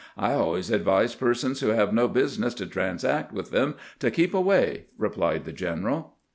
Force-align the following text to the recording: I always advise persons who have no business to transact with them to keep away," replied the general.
I 0.17 0.33
always 0.33 0.71
advise 0.71 1.13
persons 1.13 1.59
who 1.59 1.67
have 1.67 1.93
no 1.93 2.07
business 2.07 2.55
to 2.55 2.65
transact 2.65 3.31
with 3.31 3.51
them 3.51 3.75
to 3.99 4.09
keep 4.09 4.33
away," 4.33 4.85
replied 4.97 5.45
the 5.45 5.51
general. 5.53 6.15